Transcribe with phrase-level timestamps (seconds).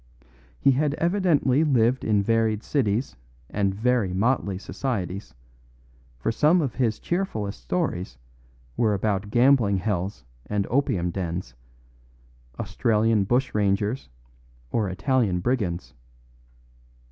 [0.59, 3.15] He had evidently lived in varied cities
[3.51, 5.35] and very motley societies,
[6.17, 8.17] for some of his cheerfullest stories
[8.75, 11.53] were about gambling hells and opium dens,
[12.59, 14.09] Australian bushrangers
[14.71, 15.93] or Italian brigands.